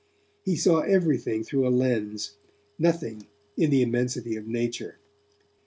He 0.41 0.55
saw 0.55 0.79
everything 0.79 1.43
through 1.43 1.67
a 1.67 1.69
lens, 1.69 2.33
nothing 2.79 3.27
in 3.55 3.69
the 3.69 3.83
immensity 3.83 4.35
of 4.35 4.47
nature. 4.47 4.97